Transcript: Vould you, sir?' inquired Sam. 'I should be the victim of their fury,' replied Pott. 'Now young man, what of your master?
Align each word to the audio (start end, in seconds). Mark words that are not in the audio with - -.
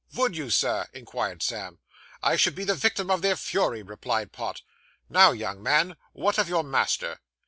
Vould 0.09 0.35
you, 0.35 0.49
sir?' 0.49 0.87
inquired 0.93 1.43
Sam. 1.43 1.77
'I 2.23 2.35
should 2.35 2.55
be 2.55 2.63
the 2.63 2.73
victim 2.73 3.11
of 3.11 3.21
their 3.21 3.35
fury,' 3.35 3.83
replied 3.83 4.31
Pott. 4.31 4.63
'Now 5.09 5.31
young 5.31 5.61
man, 5.61 5.95
what 6.11 6.39
of 6.39 6.49
your 6.49 6.63
master? 6.63 7.19